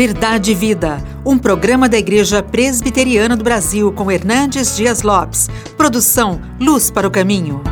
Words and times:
Verdade 0.00 0.52
e 0.52 0.54
Vida, 0.54 0.96
um 1.26 1.36
programa 1.36 1.86
da 1.86 1.98
Igreja 1.98 2.42
Presbiteriana 2.42 3.36
do 3.36 3.44
Brasil 3.44 3.92
com 3.92 4.10
Hernandes 4.10 4.74
Dias 4.74 5.02
Lopes. 5.02 5.50
Produção 5.76 6.40
Luz 6.58 6.90
para 6.90 7.06
o 7.06 7.10
Caminho. 7.10 7.62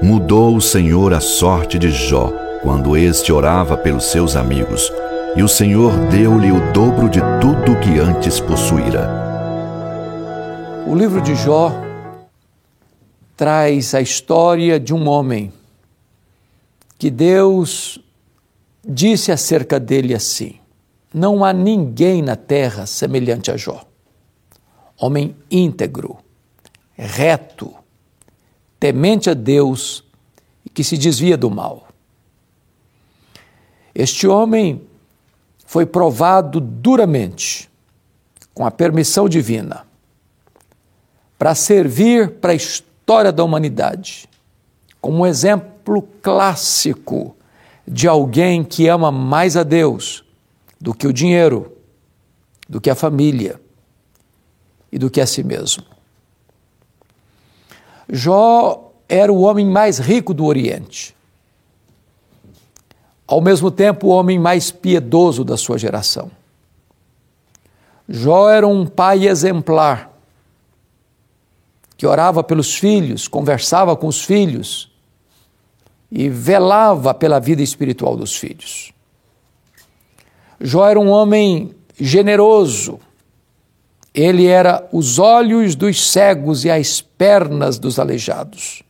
Mudou 0.00 0.54
o 0.54 0.60
Senhor 0.60 1.12
a 1.12 1.18
sorte 1.18 1.80
de 1.80 1.90
Jó 1.90 2.32
quando 2.62 2.96
este 2.96 3.32
orava 3.32 3.76
pelos 3.76 4.04
seus 4.04 4.36
amigos, 4.36 4.88
e 5.34 5.42
o 5.42 5.48
Senhor 5.48 5.98
deu-lhe 6.12 6.52
o 6.52 6.72
dobro 6.72 7.08
de 7.08 7.18
tudo 7.40 7.76
que 7.80 7.98
antes 7.98 8.38
possuíra. 8.38 9.10
O 10.86 10.94
livro 10.94 11.20
de 11.20 11.34
Jó 11.34 11.72
traz 13.36 13.96
a 13.96 14.00
história 14.00 14.78
de 14.78 14.94
um 14.94 15.08
homem 15.08 15.52
que 16.96 17.10
Deus 17.10 17.98
disse 18.86 19.30
acerca 19.30 19.78
dele 19.78 20.14
assim: 20.14 20.58
Não 21.12 21.44
há 21.44 21.52
ninguém 21.52 22.22
na 22.22 22.36
terra 22.36 22.86
semelhante 22.86 23.50
a 23.50 23.56
Jó. 23.56 23.84
Homem 24.96 25.34
íntegro, 25.50 26.18
reto, 26.94 27.74
temente 28.78 29.30
a 29.30 29.34
Deus 29.34 30.04
e 30.64 30.70
que 30.70 30.84
se 30.84 30.96
desvia 30.96 31.36
do 31.36 31.50
mal. 31.50 31.88
Este 33.94 34.26
homem 34.26 34.86
foi 35.66 35.86
provado 35.86 36.60
duramente, 36.60 37.70
com 38.52 38.66
a 38.66 38.70
permissão 38.70 39.28
divina, 39.28 39.86
para 41.38 41.54
servir 41.54 42.32
para 42.32 42.52
a 42.52 42.54
história 42.54 43.32
da 43.32 43.42
humanidade, 43.42 44.28
como 45.00 45.18
um 45.18 45.26
exemplo 45.26 46.02
clássico 46.20 47.34
de 47.92 48.06
alguém 48.06 48.62
que 48.62 48.86
ama 48.86 49.10
mais 49.10 49.56
a 49.56 49.64
Deus 49.64 50.24
do 50.80 50.94
que 50.94 51.08
o 51.08 51.12
dinheiro, 51.12 51.76
do 52.68 52.80
que 52.80 52.88
a 52.88 52.94
família 52.94 53.60
e 54.92 54.98
do 54.98 55.10
que 55.10 55.20
a 55.20 55.26
si 55.26 55.42
mesmo. 55.42 55.82
Jó 58.08 58.92
era 59.08 59.32
o 59.32 59.40
homem 59.40 59.66
mais 59.66 59.98
rico 59.98 60.32
do 60.32 60.44
Oriente, 60.44 61.16
ao 63.26 63.40
mesmo 63.40 63.72
tempo 63.72 64.06
o 64.06 64.10
homem 64.10 64.38
mais 64.38 64.70
piedoso 64.70 65.44
da 65.44 65.56
sua 65.56 65.76
geração. 65.76 66.30
Jó 68.08 68.48
era 68.48 68.68
um 68.68 68.86
pai 68.86 69.26
exemplar, 69.26 70.16
que 71.96 72.06
orava 72.06 72.44
pelos 72.44 72.76
filhos, 72.76 73.26
conversava 73.26 73.96
com 73.96 74.06
os 74.06 74.24
filhos, 74.24 74.89
e 76.10 76.28
velava 76.28 77.14
pela 77.14 77.38
vida 77.38 77.62
espiritual 77.62 78.16
dos 78.16 78.36
filhos. 78.36 78.92
Jó 80.60 80.86
era 80.86 80.98
um 80.98 81.08
homem 81.08 81.74
generoso. 81.98 82.98
Ele 84.12 84.46
era 84.46 84.88
os 84.92 85.18
olhos 85.18 85.76
dos 85.76 86.10
cegos 86.10 86.64
e 86.64 86.70
as 86.70 87.00
pernas 87.00 87.78
dos 87.78 87.98
aleijados. 87.98 88.82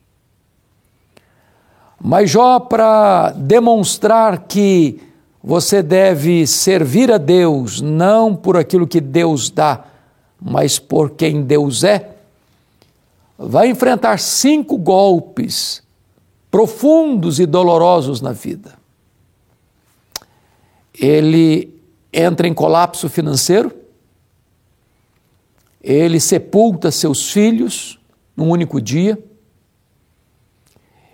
Mas 2.01 2.31
Jó, 2.31 2.59
para 2.59 3.31
demonstrar 3.33 4.47
que 4.49 4.99
você 5.43 5.83
deve 5.83 6.47
servir 6.47 7.13
a 7.13 7.19
Deus 7.19 7.81
não 7.81 8.35
por 8.35 8.57
aquilo 8.57 8.87
que 8.87 9.01
Deus 9.01 9.51
dá, 9.51 9.85
mas 10.41 10.79
por 10.79 11.11
quem 11.11 11.43
Deus 11.43 11.85
é, 11.85 12.17
vai 13.39 13.69
enfrentar 13.69 14.19
cinco 14.19 14.79
golpes 14.79 15.80
profundos 16.51 17.39
e 17.39 17.47
dolorosos 17.47 18.21
na 18.21 18.33
vida. 18.33 18.79
Ele 20.93 21.81
entra 22.13 22.49
em 22.49 22.53
colapso 22.53 23.09
financeiro, 23.09 23.73
ele 25.83 26.19
sepulta 26.21 26.91
seus 26.91 27.31
filhos 27.31 27.99
num 28.37 28.51
único 28.51 28.81
dia, 28.81 29.19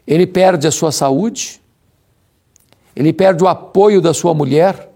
ele 0.07 0.27
perde 0.27 0.67
a 0.67 0.71
sua 0.71 0.91
saúde, 0.91 1.61
ele 2.95 3.13
perde 3.13 3.45
o 3.45 3.49
apoio 3.49 4.01
da 4.01 4.15
sua 4.15 4.33
mulher, 4.33 4.91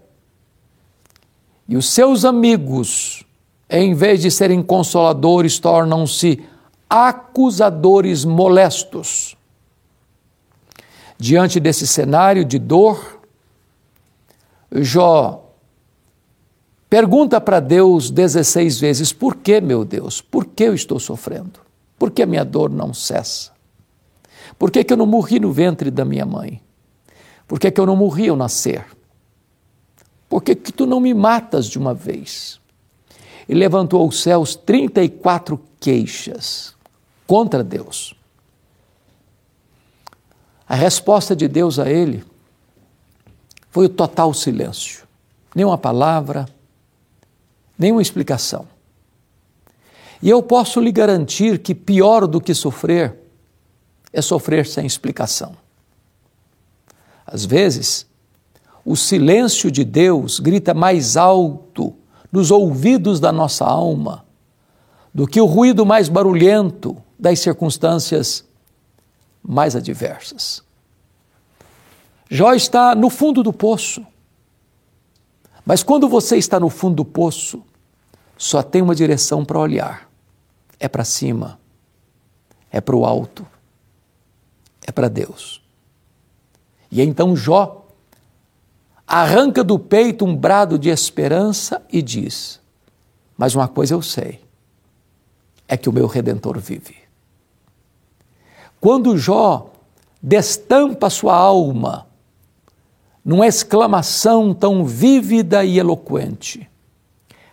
e 1.67 1.77
os 1.77 1.89
seus 1.89 2.25
amigos, 2.25 3.23
em 3.69 3.93
vez 3.93 4.21
de 4.21 4.31
serem 4.31 4.61
consoladores, 4.63 5.59
tornam-se 5.59 6.43
acusadores 6.89 8.25
molestos. 8.25 9.30
Diante 11.21 11.59
desse 11.59 11.85
cenário 11.85 12.43
de 12.43 12.57
dor, 12.57 13.21
Jó 14.71 15.53
pergunta 16.89 17.39
para 17.39 17.59
Deus 17.59 18.09
16 18.09 18.79
vezes: 18.79 19.13
Por 19.13 19.35
que, 19.35 19.61
meu 19.61 19.85
Deus? 19.85 20.19
Por 20.19 20.45
que 20.45 20.63
eu 20.63 20.73
estou 20.73 20.99
sofrendo? 20.99 21.59
Por 21.99 22.09
que 22.09 22.23
a 22.23 22.25
minha 22.25 22.43
dor 22.43 22.71
não 22.71 22.91
cessa? 22.91 23.51
Por 24.57 24.71
que, 24.71 24.83
que 24.83 24.91
eu 24.91 24.97
não 24.97 25.05
morri 25.05 25.39
no 25.39 25.51
ventre 25.51 25.91
da 25.91 26.03
minha 26.03 26.25
mãe? 26.25 26.59
Por 27.47 27.59
que, 27.59 27.69
que 27.69 27.79
eu 27.79 27.85
não 27.85 27.95
morri 27.95 28.29
ao 28.29 28.35
nascer? 28.35 28.83
Por 30.27 30.41
que, 30.41 30.55
que 30.55 30.71
tu 30.71 30.87
não 30.87 30.99
me 30.99 31.13
matas 31.13 31.67
de 31.67 31.77
uma 31.77 31.93
vez? 31.93 32.59
E 33.47 33.53
levantou 33.53 34.01
aos 34.01 34.23
céus 34.23 34.55
34 34.55 35.61
queixas 35.79 36.73
contra 37.27 37.63
Deus. 37.63 38.19
A 40.71 40.75
resposta 40.75 41.35
de 41.35 41.49
Deus 41.49 41.77
a 41.79 41.89
ele 41.91 42.23
foi 43.71 43.87
o 43.87 43.89
total 43.89 44.33
silêncio. 44.33 45.05
Nenhuma 45.53 45.77
palavra, 45.77 46.47
nenhuma 47.77 48.01
explicação. 48.01 48.65
E 50.23 50.29
eu 50.29 50.41
posso 50.41 50.79
lhe 50.79 50.89
garantir 50.89 51.59
que 51.59 51.75
pior 51.75 52.25
do 52.25 52.39
que 52.39 52.53
sofrer 52.53 53.19
é 54.13 54.21
sofrer 54.21 54.65
sem 54.65 54.85
explicação. 54.85 55.57
Às 57.27 57.43
vezes, 57.43 58.07
o 58.85 58.95
silêncio 58.95 59.69
de 59.69 59.83
Deus 59.83 60.39
grita 60.39 60.73
mais 60.73 61.17
alto 61.17 61.93
nos 62.31 62.49
ouvidos 62.49 63.19
da 63.19 63.33
nossa 63.33 63.65
alma 63.65 64.23
do 65.13 65.27
que 65.27 65.41
o 65.41 65.45
ruído 65.45 65.85
mais 65.85 66.07
barulhento 66.07 66.95
das 67.19 67.41
circunstâncias 67.41 68.49
mais 69.43 69.75
adversas. 69.75 70.63
Jó 72.29 72.53
está 72.53 72.95
no 72.95 73.09
fundo 73.09 73.43
do 73.43 73.51
poço. 73.51 74.05
Mas 75.65 75.83
quando 75.83 76.07
você 76.07 76.37
está 76.37 76.59
no 76.59 76.69
fundo 76.69 76.95
do 76.95 77.05
poço, 77.05 77.63
só 78.37 78.63
tem 78.63 78.81
uma 78.81 78.95
direção 78.95 79.43
para 79.43 79.59
olhar: 79.59 80.09
é 80.79 80.87
para 80.87 81.03
cima, 81.03 81.59
é 82.71 82.81
para 82.81 82.95
o 82.95 83.05
alto, 83.05 83.45
é 84.87 84.91
para 84.91 85.07
Deus. 85.07 85.61
E 86.89 87.01
então 87.01 87.35
Jó 87.35 87.85
arranca 89.05 89.63
do 89.63 89.77
peito 89.77 90.23
um 90.23 90.35
brado 90.35 90.79
de 90.79 90.89
esperança 90.89 91.85
e 91.91 92.01
diz: 92.01 92.59
Mas 93.37 93.53
uma 93.53 93.67
coisa 93.67 93.93
eu 93.93 94.01
sei, 94.01 94.41
é 95.67 95.75
que 95.75 95.89
o 95.89 95.93
meu 95.93 96.07
redentor 96.07 96.57
vive. 96.59 97.00
Quando 98.81 99.15
Jó 99.15 99.69
destampa 100.21 101.07
sua 101.11 101.35
alma 101.35 102.07
numa 103.23 103.45
exclamação 103.45 104.55
tão 104.55 104.83
vívida 104.83 105.63
e 105.63 105.77
eloquente, 105.77 106.67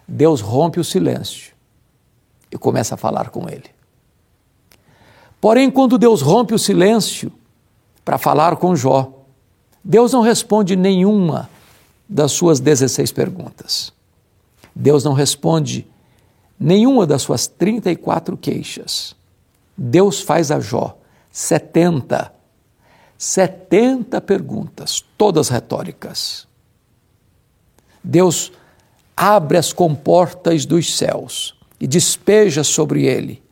Deus 0.08 0.40
rompe 0.40 0.80
o 0.80 0.84
silêncio 0.84 1.52
e 2.50 2.56
começa 2.56 2.94
a 2.94 2.98
falar 2.98 3.28
com 3.28 3.46
ele. 3.46 3.68
Porém, 5.38 5.70
quando 5.70 5.98
Deus 5.98 6.22
rompe 6.22 6.54
o 6.54 6.58
silêncio 6.58 7.30
para 8.02 8.16
falar 8.16 8.56
com 8.56 8.74
Jó, 8.74 9.12
Deus 9.84 10.14
não 10.14 10.22
responde 10.22 10.76
nenhuma 10.76 11.50
das 12.08 12.32
suas 12.32 12.58
16 12.58 13.12
perguntas. 13.12 13.92
Deus 14.74 15.04
não 15.04 15.12
responde 15.12 15.86
nenhuma 16.58 17.06
das 17.06 17.20
suas 17.20 17.46
34 17.46 18.34
queixas. 18.34 19.14
Deus 19.76 20.22
faz 20.22 20.50
a 20.50 20.58
Jó 20.58 20.97
70. 21.30 22.32
70 23.18 24.20
perguntas, 24.20 25.04
todas 25.16 25.48
retóricas. 25.48 26.46
Deus 28.02 28.52
abre 29.16 29.58
as 29.58 29.72
comportas 29.72 30.64
dos 30.64 30.96
céus 30.96 31.56
e 31.80 31.86
despeja 31.86 32.62
sobre 32.62 33.04
ele, 33.06 33.42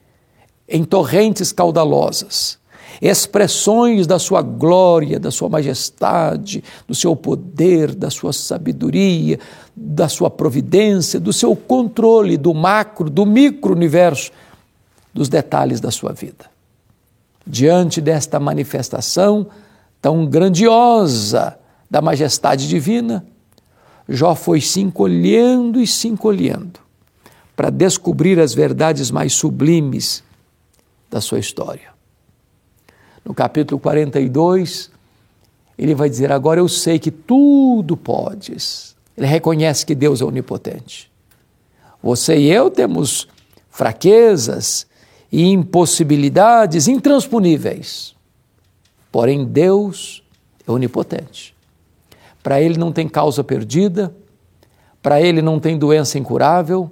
em 0.69 0.85
torrentes 0.85 1.53
caudalosas, 1.53 2.59
expressões 3.03 4.07
da 4.07 4.19
sua 4.19 4.41
glória, 4.41 5.19
da 5.19 5.33
sua 5.33 5.49
majestade, 5.49 6.63
do 6.87 6.95
seu 6.95 7.15
poder, 7.17 7.95
da 7.95 8.09
sua 8.09 8.33
sabedoria, 8.33 9.39
da 9.75 10.09
sua 10.09 10.31
providência, 10.31 11.19
do 11.19 11.33
seu 11.33 11.55
controle 11.57 12.37
do 12.37 12.55
macro, 12.55 13.11
do 13.11 13.27
micro-universo, 13.27 14.31
dos 15.13 15.29
detalhes 15.29 15.81
da 15.81 15.91
sua 15.91 16.13
vida. 16.13 16.56
Diante 17.47 18.01
desta 18.01 18.41
manifestação 18.41 19.47
tão 20.03 20.27
grandiosa 20.27 21.59
da 21.89 22.03
majestade 22.03 22.69
divina, 22.69 23.25
Jó 24.09 24.35
foi 24.35 24.61
se 24.61 24.81
encolhendo 24.81 25.81
e 25.81 25.87
se 25.87 26.09
encolhendo 26.09 26.81
para 27.55 27.71
descobrir 27.71 28.39
as 28.39 28.53
verdades 28.53 29.11
mais 29.11 29.33
sublimes 29.35 30.23
da 31.11 31.21
sua 31.21 31.39
história. 31.39 31.95
No 33.25 33.35
capítulo 33.35 33.81
42, 33.81 34.91
ele 35.79 35.95
vai 35.95 36.09
dizer: 36.09 36.31
Agora 36.31 36.61
eu 36.61 36.69
sei 36.69 36.99
que 36.99 37.11
tudo 37.11 37.97
podes. 37.97 38.95
Ele 39.17 39.27
reconhece 39.27 39.85
que 39.87 39.95
Deus 39.95 40.21
é 40.21 40.25
onipotente. 40.25 41.11
Você 42.03 42.37
e 42.37 42.53
eu 42.53 42.71
temos 42.71 43.27
fraquezas 43.71 44.87
e 45.31 45.45
impossibilidades 45.51 46.89
intransponíveis. 46.89 48.15
Porém, 49.11 49.45
Deus 49.45 50.23
é 50.67 50.71
onipotente. 50.71 51.55
Para 52.43 52.61
Ele 52.61 52.79
não 52.79 52.93
tem 52.93 53.09
causa 53.09 53.43
perdida, 53.43 54.15
para 55.03 55.21
Ele 55.21 55.43
não 55.43 55.59
tem 55.59 55.79
doença 55.79 56.19
incurável, 56.19 56.91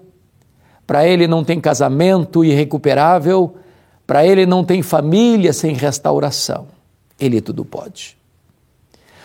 para 0.86 1.06
Ele 1.06 1.26
não 1.26 1.44
tem 1.44 1.60
casamento 1.60 2.44
irrecuperável, 2.44 3.56
para 4.06 4.26
Ele 4.26 4.46
não 4.46 4.64
tem 4.64 4.82
família 4.82 5.52
sem 5.52 5.74
restauração. 5.74 6.66
Ele 7.18 7.40
tudo 7.40 7.64
pode. 7.64 8.16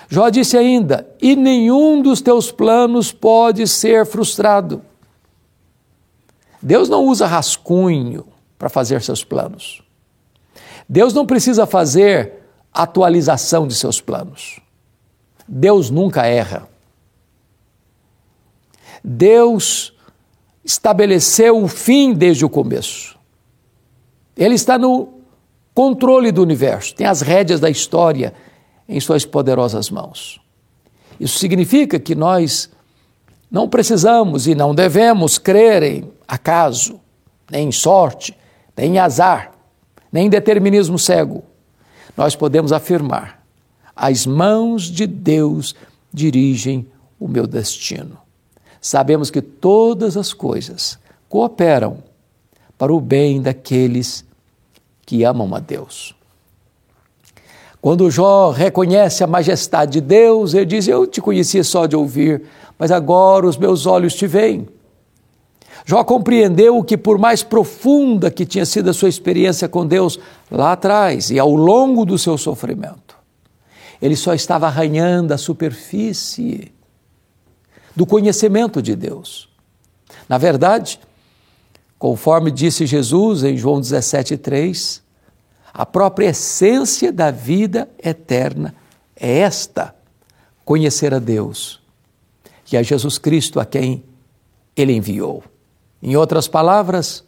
Jó 0.09 0.29
disse 0.29 0.57
ainda: 0.57 1.07
e 1.21 1.35
nenhum 1.35 2.01
dos 2.01 2.21
teus 2.21 2.51
planos 2.51 3.11
pode 3.11 3.67
ser 3.67 4.05
frustrado. 4.05 4.81
Deus 6.61 6.89
não 6.89 7.05
usa 7.05 7.25
rascunho 7.25 8.25
para 8.59 8.67
fazer 8.69 9.01
seus 9.01 9.23
planos. 9.23 9.81
Deus 10.87 11.13
não 11.13 11.25
precisa 11.25 11.65
fazer 11.65 12.33
atualização 12.73 13.65
de 13.65 13.73
seus 13.73 14.01
planos. 14.01 14.59
Deus 15.47 15.89
nunca 15.89 16.25
erra. 16.25 16.67
Deus 19.03 19.93
estabeleceu 20.63 21.63
o 21.63 21.67
fim 21.67 22.13
desde 22.13 22.43
o 22.43 22.49
começo. 22.49 23.17
Ele 24.35 24.55
está 24.55 24.77
no 24.77 25.13
controle 25.73 26.31
do 26.31 26.41
universo, 26.41 26.93
tem 26.93 27.07
as 27.07 27.21
rédeas 27.21 27.59
da 27.59 27.69
história 27.69 28.33
em 28.87 28.99
suas 28.99 29.25
poderosas 29.25 29.89
mãos. 29.89 30.41
Isso 31.19 31.39
significa 31.39 31.99
que 31.99 32.13
nós 32.13 32.69
não 33.49 33.69
precisamos 33.69 34.47
e 34.47 34.53
não 34.53 34.75
devemos 34.75 35.37
crer 35.37 35.83
em 35.83 36.11
acaso, 36.27 36.99
nem 37.49 37.69
em 37.69 37.71
sorte, 37.71 38.37
nem 38.79 38.95
em 38.95 38.97
azar, 38.97 39.51
nem 40.09 40.27
em 40.27 40.29
determinismo 40.29 40.97
cego. 40.97 41.43
Nós 42.15 42.33
podemos 42.33 42.71
afirmar: 42.71 43.43
as 43.93 44.25
mãos 44.25 44.83
de 44.83 45.05
Deus 45.05 45.75
dirigem 46.13 46.87
o 47.19 47.27
meu 47.27 47.45
destino. 47.45 48.17
Sabemos 48.79 49.29
que 49.29 49.41
todas 49.41 50.15
as 50.15 50.31
coisas 50.31 50.97
cooperam 51.27 51.97
para 52.77 52.93
o 52.93 53.01
bem 53.01 53.41
daqueles 53.41 54.23
que 55.05 55.25
amam 55.25 55.53
a 55.53 55.59
Deus. 55.59 56.15
Quando 57.81 58.09
Jó 58.09 58.51
reconhece 58.51 59.25
a 59.25 59.27
majestade 59.27 59.93
de 59.93 60.01
Deus, 60.01 60.53
ele 60.53 60.65
diz: 60.65 60.87
Eu 60.87 61.05
te 61.05 61.19
conhecia 61.19 61.65
só 61.65 61.85
de 61.85 61.97
ouvir, 61.97 62.43
mas 62.77 62.91
agora 62.91 63.45
os 63.45 63.57
meus 63.57 63.85
olhos 63.85 64.15
te 64.15 64.25
veem. 64.25 64.69
Jó 65.85 66.03
compreendeu 66.03 66.83
que, 66.83 66.97
por 66.97 67.17
mais 67.17 67.43
profunda 67.43 68.29
que 68.29 68.45
tinha 68.45 68.65
sido 68.65 68.89
a 68.89 68.93
sua 68.93 69.09
experiência 69.09 69.67
com 69.67 69.85
Deus 69.85 70.19
lá 70.51 70.73
atrás 70.73 71.29
e 71.29 71.39
ao 71.39 71.55
longo 71.55 72.05
do 72.05 72.17
seu 72.17 72.37
sofrimento, 72.37 73.17
ele 74.01 74.15
só 74.15 74.33
estava 74.33 74.67
arranhando 74.67 75.33
a 75.33 75.37
superfície 75.37 76.71
do 77.95 78.05
conhecimento 78.05 78.81
de 78.81 78.95
Deus. 78.95 79.49
Na 80.27 80.37
verdade, 80.37 80.99
conforme 81.97 82.51
disse 82.51 82.85
Jesus 82.85 83.43
em 83.43 83.57
João 83.57 83.81
17,3, 83.81 85.01
a 85.73 85.85
própria 85.85 86.27
essência 86.29 87.11
da 87.11 87.31
vida 87.31 87.89
eterna 88.03 88.73
é 89.15 89.39
esta: 89.39 89.93
conhecer 90.63 91.13
a 91.13 91.19
Deus 91.19 91.81
e 92.71 92.77
a 92.77 92.83
Jesus 92.83 93.17
Cristo 93.17 93.59
a 93.59 93.65
quem 93.65 94.03
Ele 94.75 94.93
enviou. 94.93 95.43
Em 96.01 96.15
outras 96.15 96.47
palavras, 96.47 97.23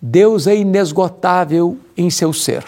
Deus 0.00 0.46
é 0.46 0.56
inesgotável 0.56 1.78
em 1.96 2.08
seu 2.08 2.32
ser. 2.32 2.64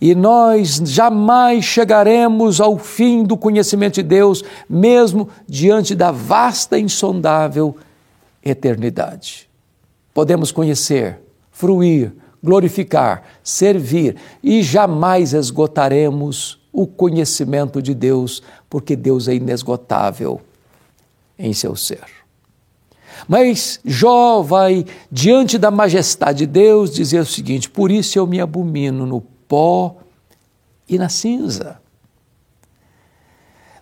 E 0.00 0.14
nós 0.14 0.80
jamais 0.84 1.64
chegaremos 1.64 2.60
ao 2.60 2.78
fim 2.78 3.22
do 3.22 3.36
conhecimento 3.36 3.94
de 3.94 4.02
Deus, 4.02 4.42
mesmo 4.68 5.28
diante 5.48 5.94
da 5.94 6.10
vasta 6.10 6.78
e 6.78 6.82
insondável 6.82 7.76
eternidade. 8.42 9.48
Podemos 10.12 10.52
conhecer, 10.52 11.18
fruir, 11.50 12.12
glorificar, 12.42 13.22
servir 13.42 14.16
e 14.42 14.62
jamais 14.62 15.32
esgotaremos 15.32 16.58
o 16.72 16.86
conhecimento 16.86 17.82
de 17.82 17.94
Deus, 17.94 18.42
porque 18.68 18.96
Deus 18.96 19.28
é 19.28 19.34
inesgotável 19.34 20.40
em 21.38 21.52
seu 21.52 21.74
ser. 21.74 22.19
Mas 23.28 23.80
Jó 23.84 24.42
vai, 24.42 24.84
diante 25.10 25.58
da 25.58 25.70
majestade 25.70 26.40
de 26.40 26.46
Deus, 26.46 26.90
dizer 26.90 27.20
o 27.20 27.26
seguinte: 27.26 27.68
Por 27.68 27.90
isso 27.90 28.18
eu 28.18 28.26
me 28.26 28.40
abomino 28.40 29.06
no 29.06 29.20
pó 29.20 29.96
e 30.88 30.98
na 30.98 31.08
cinza. 31.08 31.80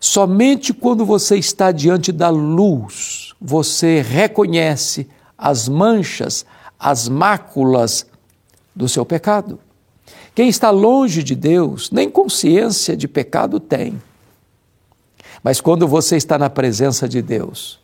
Somente 0.00 0.72
quando 0.72 1.04
você 1.04 1.36
está 1.36 1.72
diante 1.72 2.12
da 2.12 2.28
luz, 2.28 3.34
você 3.40 4.00
reconhece 4.00 5.08
as 5.36 5.68
manchas, 5.68 6.46
as 6.78 7.08
máculas 7.08 8.06
do 8.74 8.88
seu 8.88 9.04
pecado. 9.04 9.58
Quem 10.34 10.48
está 10.48 10.70
longe 10.70 11.22
de 11.22 11.34
Deus, 11.34 11.90
nem 11.90 12.08
consciência 12.08 12.96
de 12.96 13.08
pecado 13.08 13.58
tem. 13.58 14.00
Mas 15.42 15.60
quando 15.60 15.86
você 15.86 16.16
está 16.16 16.38
na 16.38 16.48
presença 16.48 17.08
de 17.08 17.20
Deus, 17.20 17.80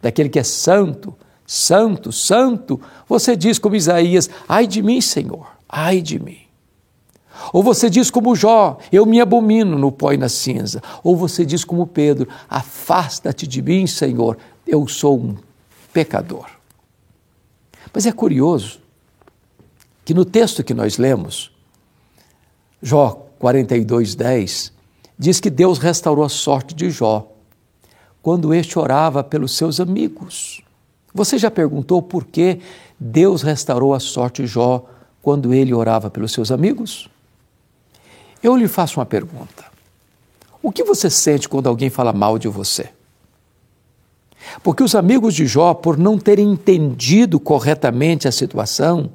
daquele 0.00 0.28
que 0.28 0.38
é 0.38 0.42
santo, 0.42 1.14
santo, 1.46 2.12
santo, 2.12 2.80
você 3.08 3.36
diz 3.36 3.58
como 3.58 3.76
Isaías: 3.76 4.28
ai 4.48 4.66
de 4.66 4.82
mim, 4.82 5.00
Senhor, 5.00 5.46
ai 5.68 6.00
de 6.00 6.18
mim. 6.18 6.38
Ou 7.52 7.62
você 7.62 7.88
diz 7.88 8.10
como 8.10 8.34
Jó, 8.34 8.78
eu 8.90 9.06
me 9.06 9.20
abomino 9.20 9.78
no 9.78 9.92
pó 9.92 10.12
e 10.12 10.16
na 10.16 10.28
cinza. 10.28 10.82
Ou 11.02 11.16
você 11.16 11.44
diz 11.44 11.64
como 11.64 11.86
Pedro, 11.86 12.28
afasta-te 12.48 13.46
de 13.46 13.62
mim, 13.62 13.86
Senhor, 13.86 14.36
eu 14.66 14.86
sou 14.88 15.18
um 15.18 15.36
pecador. 15.92 16.46
Mas 17.92 18.06
é 18.06 18.12
curioso 18.12 18.80
que 20.04 20.12
no 20.12 20.24
texto 20.24 20.64
que 20.64 20.74
nós 20.74 20.98
lemos, 20.98 21.52
Jó 22.82 23.26
42, 23.38 24.14
10, 24.14 24.72
diz 25.18 25.40
que 25.40 25.50
Deus 25.50 25.78
restaurou 25.78 26.24
a 26.24 26.28
sorte 26.28 26.74
de 26.74 26.90
Jó 26.90 27.30
quando 28.22 28.52
este 28.52 28.78
orava 28.78 29.22
pelos 29.22 29.56
seus 29.56 29.80
amigos. 29.80 30.62
Você 31.14 31.38
já 31.38 31.50
perguntou 31.50 32.02
por 32.02 32.24
que 32.24 32.60
Deus 32.98 33.42
restaurou 33.42 33.94
a 33.94 34.00
sorte 34.00 34.42
de 34.42 34.48
Jó 34.48 34.84
quando 35.22 35.54
ele 35.54 35.72
orava 35.72 36.10
pelos 36.10 36.32
seus 36.32 36.50
amigos? 36.50 37.08
Eu 38.42 38.56
lhe 38.56 38.68
faço 38.68 39.00
uma 39.00 39.06
pergunta. 39.06 39.64
O 40.62 40.70
que 40.70 40.84
você 40.84 41.08
sente 41.08 41.48
quando 41.48 41.68
alguém 41.68 41.90
fala 41.90 42.12
mal 42.12 42.38
de 42.38 42.48
você? 42.48 42.90
Porque 44.62 44.82
os 44.82 44.94
amigos 44.94 45.34
de 45.34 45.46
Jó, 45.46 45.74
por 45.74 45.96
não 45.96 46.18
terem 46.18 46.52
entendido 46.52 47.38
corretamente 47.38 48.26
a 48.26 48.32
situação, 48.32 49.10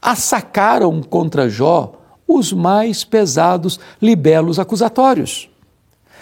assacaram 0.00 1.02
contra 1.02 1.48
Jó 1.48 1.94
os 2.26 2.52
mais 2.52 3.04
pesados 3.04 3.80
libelos 4.00 4.58
acusatórios. 4.58 5.48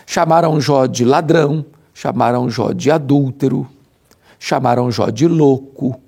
Chamaram 0.06 0.60
Jó 0.60 0.86
de 0.86 1.04
ladrão, 1.04 1.66
chamaram 1.92 2.48
Jó 2.48 2.72
de 2.72 2.90
adúltero, 2.90 3.68
chamaram 4.38 4.90
Jó 4.90 5.10
de 5.10 5.26
louco, 5.26 6.00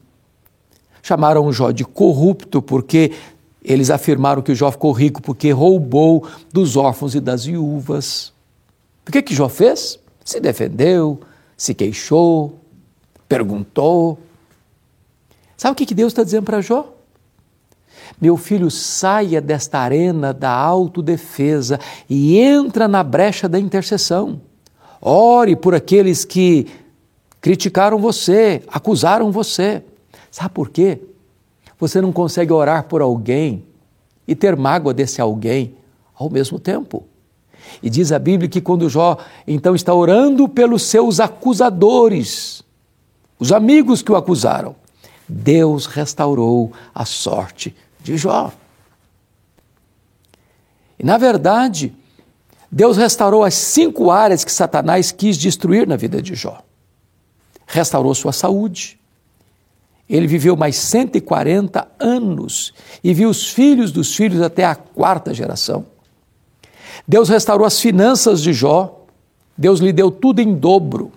chamaram 1.02 1.52
Jó 1.52 1.73
de 1.73 1.85
corrupto, 1.85 2.62
porque 2.62 3.12
eles 3.62 3.90
afirmaram 3.90 4.40
que 4.40 4.55
Jó 4.55 4.71
ficou 4.71 4.93
rico 4.93 5.21
porque 5.21 5.50
roubou 5.50 6.26
dos 6.52 6.76
órfãos 6.76 7.14
e 7.14 7.21
das 7.21 7.45
viúvas. 7.45 8.33
O 9.07 9.11
que, 9.11 9.21
que 9.21 9.35
Jó 9.35 9.49
fez? 9.49 9.99
Se 10.25 10.38
defendeu, 10.38 11.21
se 11.57 11.75
queixou, 11.75 12.59
perguntou. 13.28 14.19
Sabe 15.57 15.73
o 15.73 15.75
que, 15.75 15.87
que 15.87 15.95
Deus 15.95 16.12
está 16.12 16.23
dizendo 16.23 16.45
para 16.45 16.61
Jó? 16.61 16.98
Meu 18.21 18.37
filho, 18.37 18.71
saia 18.71 19.41
desta 19.41 19.79
arena 19.79 20.33
da 20.33 20.50
autodefesa 20.50 21.79
e 22.09 22.38
entra 22.38 22.88
na 22.88 23.03
brecha 23.03 23.49
da 23.49 23.59
intercessão. 23.59 24.41
Ore 25.00 25.55
por 25.55 25.75
aqueles 25.75 26.25
que 26.25 26.67
criticaram 27.41 27.99
você, 27.99 28.62
acusaram 28.69 29.31
você. 29.31 29.83
Sabe 30.31 30.50
por 30.50 30.71
quê? 30.71 31.00
Você 31.79 32.00
não 32.00 32.12
consegue 32.12 32.53
orar 32.53 32.85
por 32.85 33.00
alguém 33.00 33.65
e 34.27 34.35
ter 34.35 34.57
mágoa 34.57 34.93
desse 34.93 35.21
alguém 35.21 35.75
ao 36.15 36.29
mesmo 36.29 36.59
tempo. 36.59 37.05
E 37.83 37.88
diz 37.88 38.12
a 38.12 38.19
Bíblia 38.19 38.49
que 38.49 38.61
quando 38.61 38.88
Jó 38.88 39.19
então 39.47 39.75
está 39.75 39.95
orando 39.95 40.49
pelos 40.49 40.83
seus 40.83 41.21
acusadores, 41.21 42.62
os 43.38 43.53
amigos 43.53 44.03
que 44.03 44.11
o 44.11 44.17
acusaram, 44.17 44.75
Deus 45.29 45.87
restaurou 45.87 46.73
a 46.95 47.05
sorte 47.05 47.75
de 48.02 48.17
Jó. 48.17 48.52
E 50.99 51.05
na 51.05 51.17
verdade, 51.17 51.95
Deus 52.71 52.97
restaurou 52.97 53.45
as 53.45 53.55
cinco 53.55 54.11
áreas 54.11 54.45
que 54.45 54.52
Satanás 54.52 55.11
quis 55.11 55.38
destruir 55.38 55.87
na 55.87 55.97
vida 55.97 56.21
de 56.21 56.35
Jó. 56.35 56.62
Restaurou 57.67 58.14
sua 58.14 58.33
saúde. 58.33 58.99
Ele 60.09 60.26
viveu 60.26 60.57
mais 60.57 60.76
140 60.76 61.87
anos 61.99 62.73
e 63.05 63.12
viu 63.12 63.28
os 63.28 63.49
filhos 63.49 63.93
dos 63.93 64.14
filhos 64.14 64.40
até 64.40 64.64
a 64.64 64.75
quarta 64.75 65.35
geração. 65.35 65.87
Deus 67.07 67.28
restaurou 67.28 67.67
as 67.67 67.78
finanças 67.81 68.43
de 68.43 68.52
Jó. 68.52 69.05
Deus 69.57 69.81
lhe 69.81 69.93
deu 69.93 70.11
tudo 70.11 70.40
em 70.40 70.55
dobro. 70.55 71.12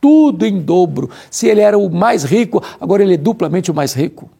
Tudo 0.00 0.46
em 0.46 0.60
dobro. 0.60 1.10
Se 1.30 1.48
ele 1.48 1.60
era 1.60 1.78
o 1.78 1.90
mais 1.90 2.24
rico, 2.24 2.62
agora 2.80 3.02
ele 3.02 3.14
é 3.14 3.18
duplamente 3.18 3.70
o 3.70 3.74
mais 3.74 3.94
rico. 3.94 4.30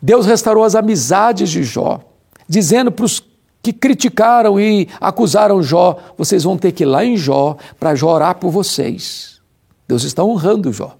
Deus 0.00 0.26
restaurou 0.26 0.64
as 0.64 0.74
amizades 0.74 1.50
de 1.50 1.62
Jó, 1.62 2.00
dizendo 2.48 2.90
para 2.90 3.04
os 3.04 3.22
que 3.62 3.72
criticaram 3.72 4.60
e 4.60 4.88
acusaram 5.00 5.62
Jó, 5.62 5.98
vocês 6.18 6.44
vão 6.44 6.58
ter 6.58 6.72
que 6.72 6.82
ir 6.82 6.86
lá 6.86 7.02
em 7.02 7.16
Jó 7.16 7.56
para 7.80 7.94
Jó 7.94 8.12
orar 8.12 8.34
por 8.34 8.50
vocês. 8.50 9.40
Deus 9.88 10.04
está 10.04 10.22
honrando 10.22 10.70
Jó. 10.70 10.96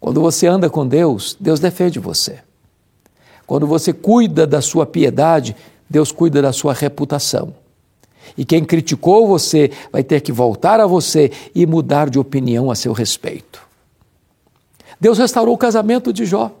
Quando 0.00 0.20
você 0.20 0.48
anda 0.48 0.68
com 0.68 0.84
Deus, 0.86 1.36
Deus 1.38 1.60
defende 1.60 2.00
você. 2.00 2.40
Quando 3.46 3.66
você 3.66 3.92
cuida 3.92 4.44
da 4.46 4.60
sua 4.60 4.84
piedade, 4.86 5.54
Deus 5.88 6.10
cuida 6.10 6.42
da 6.42 6.52
sua 6.52 6.72
reputação. 6.72 7.54
E 8.36 8.44
quem 8.44 8.64
criticou 8.64 9.28
você 9.28 9.70
vai 9.92 10.02
ter 10.02 10.20
que 10.20 10.32
voltar 10.32 10.80
a 10.80 10.86
você 10.86 11.30
e 11.54 11.66
mudar 11.66 12.10
de 12.10 12.18
opinião 12.18 12.70
a 12.70 12.74
seu 12.74 12.92
respeito. 12.92 13.60
Deus 15.00 15.18
restaurou 15.18 15.54
o 15.54 15.58
casamento 15.58 16.12
de 16.12 16.24
Jó, 16.26 16.52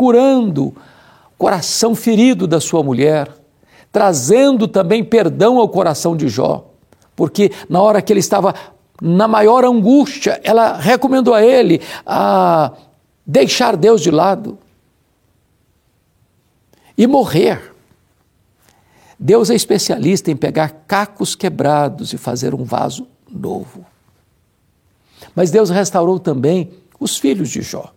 curando 0.00 0.68
o 0.68 0.74
coração 1.36 1.94
ferido 1.94 2.46
da 2.46 2.58
sua 2.58 2.82
mulher, 2.82 3.30
trazendo 3.92 4.66
também 4.66 5.04
perdão 5.04 5.58
ao 5.58 5.68
coração 5.68 6.16
de 6.16 6.26
Jó, 6.26 6.70
porque 7.14 7.52
na 7.68 7.82
hora 7.82 8.00
que 8.00 8.10
ele 8.10 8.20
estava 8.20 8.54
na 9.02 9.28
maior 9.28 9.62
angústia, 9.62 10.40
ela 10.42 10.78
recomendou 10.78 11.34
a 11.34 11.44
ele 11.44 11.82
a 12.06 12.72
deixar 13.26 13.76
Deus 13.76 14.00
de 14.00 14.10
lado 14.10 14.58
e 16.96 17.06
morrer. 17.06 17.74
Deus 19.18 19.50
é 19.50 19.54
especialista 19.54 20.30
em 20.30 20.36
pegar 20.36 20.70
cacos 20.88 21.34
quebrados 21.34 22.14
e 22.14 22.16
fazer 22.16 22.54
um 22.54 22.64
vaso 22.64 23.06
novo. 23.30 23.84
Mas 25.34 25.50
Deus 25.50 25.68
restaurou 25.68 26.18
também 26.18 26.70
os 26.98 27.18
filhos 27.18 27.50
de 27.50 27.60
Jó. 27.60 27.92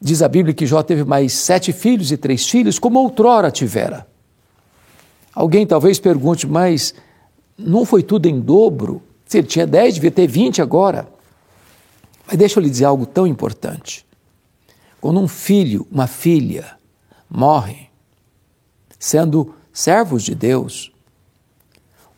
Diz 0.00 0.22
a 0.22 0.28
Bíblia 0.28 0.54
que 0.54 0.64
Jó 0.66 0.82
teve 0.82 1.04
mais 1.04 1.32
sete 1.34 1.72
filhos 1.72 2.10
e 2.10 2.16
três 2.16 2.48
filhos, 2.48 2.78
como 2.78 2.98
outrora 2.98 3.50
tivera. 3.50 4.06
Alguém 5.34 5.66
talvez 5.66 5.98
pergunte, 5.98 6.46
mas 6.46 6.94
não 7.56 7.84
foi 7.84 8.02
tudo 8.02 8.26
em 8.26 8.40
dobro? 8.40 9.02
Se 9.26 9.38
ele 9.38 9.46
tinha 9.46 9.66
dez, 9.66 9.94
devia 9.94 10.10
ter 10.10 10.26
vinte 10.26 10.62
agora. 10.62 11.06
Mas 12.26 12.38
deixa 12.38 12.58
eu 12.58 12.62
lhe 12.62 12.70
dizer 12.70 12.86
algo 12.86 13.04
tão 13.04 13.26
importante. 13.26 14.06
Quando 15.00 15.20
um 15.20 15.28
filho, 15.28 15.86
uma 15.90 16.06
filha, 16.06 16.78
morre, 17.28 17.88
sendo 18.98 19.54
servos 19.72 20.22
de 20.22 20.34
Deus, 20.34 20.90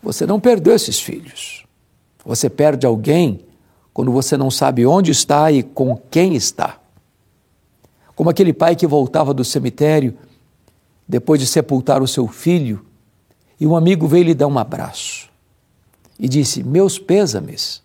você 0.02 0.24
não 0.24 0.40
perdeu 0.40 0.74
esses 0.74 1.00
filhos. 1.00 1.64
Você 2.24 2.48
perde 2.48 2.86
alguém 2.86 3.40
quando 3.92 4.12
você 4.12 4.36
não 4.36 4.50
sabe 4.50 4.86
onde 4.86 5.10
está 5.10 5.50
e 5.50 5.62
com 5.62 5.96
quem 5.96 6.34
está. 6.34 6.78
Como 8.22 8.30
aquele 8.30 8.52
pai 8.52 8.76
que 8.76 8.86
voltava 8.86 9.34
do 9.34 9.44
cemitério 9.44 10.16
depois 11.08 11.40
de 11.40 11.46
sepultar 11.48 12.00
o 12.00 12.06
seu 12.06 12.28
filho 12.28 12.86
e 13.58 13.66
um 13.66 13.74
amigo 13.74 14.06
veio 14.06 14.26
lhe 14.26 14.32
dar 14.32 14.46
um 14.46 14.60
abraço 14.60 15.28
e 16.20 16.28
disse: 16.28 16.62
Meus 16.62 17.00
pêsames, 17.00 17.82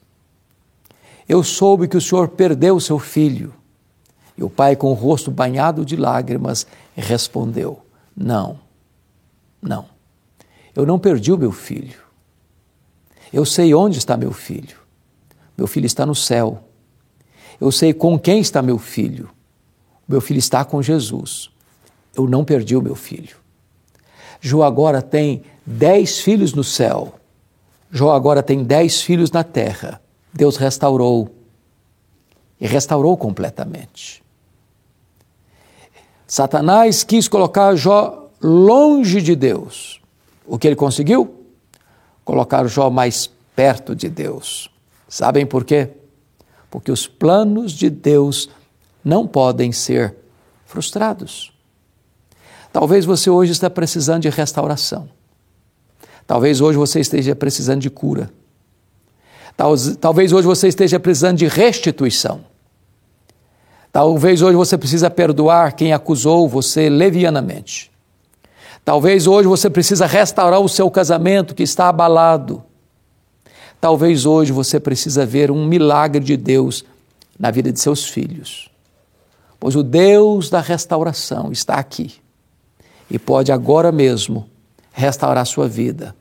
eu 1.27 1.43
soube 1.43 1.87
que 1.87 1.97
o 1.97 2.01
senhor 2.01 2.27
perdeu 2.27 2.75
o 2.75 2.79
seu 2.79 2.99
filho. 2.99 3.51
E 4.37 4.43
o 4.43 4.49
pai, 4.51 4.75
com 4.75 4.91
o 4.91 4.93
rosto 4.93 5.31
banhado 5.31 5.83
de 5.83 5.95
lágrimas, 5.95 6.67
respondeu: 6.95 7.81
Não, 8.15 8.59
não, 9.59 9.85
eu 10.75 10.85
não 10.85 10.99
perdi 10.99 11.31
o 11.31 11.37
meu 11.39 11.51
filho. 11.51 11.97
Eu 13.33 13.43
sei 13.43 13.73
onde 13.73 13.97
está 13.97 14.15
meu 14.15 14.31
filho. 14.31 14.77
Meu 15.57 15.65
filho 15.65 15.87
está 15.87 16.05
no 16.05 16.13
céu. 16.13 16.63
Eu 17.59 17.71
sei 17.71 17.91
com 17.91 18.19
quem 18.19 18.39
está 18.39 18.61
meu 18.61 18.77
filho. 18.77 19.31
Meu 20.07 20.21
filho 20.21 20.39
está 20.39 20.63
com 20.63 20.81
Jesus. 20.81 21.49
Eu 22.15 22.27
não 22.27 22.45
perdi 22.45 22.75
o 22.75 22.81
meu 22.81 22.95
filho. 22.95 23.37
Jó 24.39 24.63
agora 24.63 25.01
tem 25.01 25.43
dez 25.65 26.19
filhos 26.19 26.53
no 26.53 26.63
céu. 26.63 27.13
Jó 27.91 28.11
agora 28.11 28.41
tem 28.41 28.63
dez 28.63 29.01
filhos 29.01 29.31
na 29.31 29.43
terra. 29.43 30.01
Deus 30.33 30.57
restaurou. 30.57 31.29
E 32.59 32.65
restaurou 32.65 33.17
completamente. 33.17 34.23
Satanás 36.25 37.03
quis 37.03 37.27
colocar 37.27 37.75
Jó 37.75 38.29
longe 38.41 39.21
de 39.21 39.35
Deus. 39.35 40.01
O 40.45 40.57
que 40.57 40.67
ele 40.67 40.75
conseguiu? 40.75 41.45
Colocar 42.23 42.67
Jó 42.67 42.89
mais 42.89 43.29
perto 43.55 43.95
de 43.95 44.09
Deus. 44.09 44.69
Sabem 45.07 45.45
por 45.45 45.63
quê? 45.63 45.89
Porque 46.69 46.91
os 46.91 47.07
planos 47.07 47.71
de 47.71 47.89
Deus 47.89 48.49
não 49.07 49.25
podem 49.25 49.71
ser 49.71 50.15
frustrados. 50.65 51.53
Talvez 52.73 53.05
você 53.05 53.29
hoje 53.29 53.53
está 53.53 53.69
precisando 53.69 54.23
de 54.23 54.29
restauração. 54.29 55.09
Talvez 56.27 56.59
hoje 56.59 56.77
você 56.77 56.99
esteja 56.99 57.35
precisando 57.35 57.81
de 57.81 57.89
cura. 57.89 58.29
Talvez 59.99 60.33
hoje 60.33 60.45
você 60.45 60.67
esteja 60.67 60.99
precisando 60.99 61.37
de 61.37 61.47
restituição. 61.47 62.41
Talvez 63.91 64.41
hoje 64.41 64.55
você 64.55 64.77
precisa 64.77 65.09
perdoar 65.09 65.73
quem 65.73 65.93
acusou 65.93 66.47
você 66.47 66.89
levianamente. 66.89 67.89
Talvez 68.83 69.25
hoje 69.25 69.47
você 69.47 69.69
precisa 69.69 70.05
restaurar 70.05 70.59
o 70.59 70.69
seu 70.69 70.91
casamento 70.91 71.55
que 71.55 71.63
está 71.63 71.89
abalado. 71.89 72.61
Talvez 73.79 74.25
hoje 74.25 74.51
você 74.51 74.79
precisa 74.79 75.25
ver 75.25 75.49
um 75.49 75.65
milagre 75.65 76.23
de 76.23 76.35
Deus 76.37 76.85
na 77.39 77.49
vida 77.49 77.71
de 77.71 77.79
seus 77.79 78.05
filhos. 78.05 78.69
Pois 79.59 79.75
o 79.75 79.83
Deus 79.83 80.49
da 80.49 80.61
restauração 80.61 81.51
está 81.51 81.75
aqui 81.75 82.15
e 83.09 83.17
pode 83.17 83.51
agora 83.51 83.91
mesmo 83.91 84.49
restaurar 84.91 85.45
sua 85.45 85.67
vida, 85.67 86.15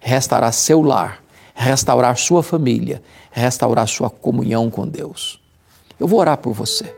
restaurar 0.00 0.52
seu 0.52 0.82
lar, 0.82 1.22
restaurar 1.54 2.16
sua 2.16 2.42
família, 2.42 3.02
restaurar 3.30 3.86
sua 3.86 4.10
comunhão 4.10 4.70
com 4.70 4.86
Deus. 4.86 5.40
Eu 5.98 6.08
vou 6.08 6.20
orar 6.20 6.38
por 6.38 6.52
você. 6.52 6.94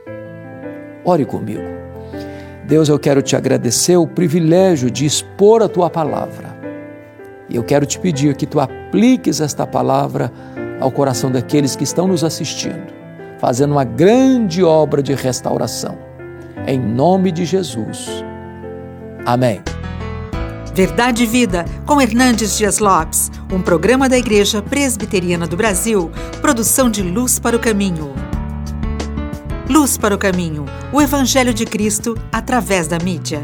Ore 1.05 1.25
comigo. 1.25 1.61
Deus, 2.67 2.89
eu 2.89 2.99
quero 2.99 3.21
te 3.21 3.35
agradecer 3.35 3.95
o 3.95 4.07
privilégio 4.07 4.91
de 4.91 5.05
expor 5.05 5.61
a 5.61 5.69
tua 5.69 5.89
palavra. 5.89 6.57
E 7.49 7.55
eu 7.55 7.63
quero 7.63 7.85
te 7.85 7.97
pedir 7.97 8.35
que 8.35 8.45
tu 8.45 8.59
apliques 8.59 9.39
esta 9.39 9.65
palavra 9.65 10.33
ao 10.81 10.91
coração 10.91 11.31
daqueles 11.31 11.75
que 11.75 11.83
estão 11.83 12.07
nos 12.07 12.23
assistindo, 12.23 12.93
fazendo 13.39 13.71
uma 13.71 13.83
grande 13.83 14.63
obra 14.63 15.01
de 15.01 15.13
restauração. 15.13 15.97
Em 16.65 16.79
nome 16.79 17.31
de 17.31 17.45
Jesus. 17.45 18.07
Amém. 19.25 19.61
Verdade 20.73 21.23
e 21.23 21.25
Vida, 21.25 21.65
com 21.85 21.99
Hernandes 21.99 22.55
Dias 22.55 22.77
Lopes, 22.77 23.31
um 23.51 23.61
programa 23.61 24.07
da 24.07 24.17
Igreja 24.17 24.61
Presbiteriana 24.61 25.47
do 25.47 25.57
Brasil, 25.57 26.11
produção 26.39 26.89
de 26.89 27.01
Luz 27.01 27.39
para 27.39 27.55
o 27.55 27.59
Caminho. 27.59 28.13
Luz 29.69 29.97
para 29.97 30.13
o 30.13 30.17
Caminho, 30.17 30.65
o 30.93 31.01
Evangelho 31.01 31.53
de 31.53 31.65
Cristo 31.65 32.15
através 32.31 32.87
da 32.87 32.99
mídia. 32.99 33.41